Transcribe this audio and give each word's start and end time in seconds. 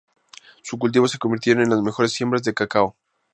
Sus 0.63 0.79
cultivos 0.79 1.11
se 1.11 1.19
convirtieron 1.19 1.61
en 1.61 1.69
las 1.69 1.81
mejores 1.83 2.11
siembras 2.11 2.41
de 2.41 2.55
cacao. 2.55 2.95